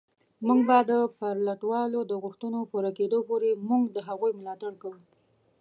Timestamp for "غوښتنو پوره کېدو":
2.23-3.19